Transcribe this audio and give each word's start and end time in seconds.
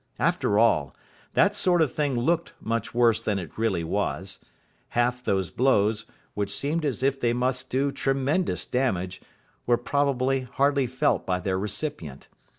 After 0.17 0.57
all, 0.57 0.95
that 1.35 1.53
sort 1.53 1.79
of 1.79 1.93
thing 1.93 2.17
looked 2.17 2.53
much 2.59 2.91
worse 2.91 3.21
than 3.21 3.37
it 3.37 3.55
really 3.55 3.83
was. 3.83 4.39
Half 4.97 5.23
those 5.23 5.51
blows, 5.51 6.05
which 6.33 6.49
seemed 6.51 6.85
as 6.85 7.03
if 7.03 7.19
they 7.19 7.33
must 7.33 7.69
do 7.69 7.91
tremendous 7.91 8.65
damage, 8.65 9.21
were 9.67 9.77
probably 9.77 10.41
hardly 10.41 10.87
felt 10.87 11.27
by 11.27 11.39
their 11.39 11.59
recipient. 11.59 12.29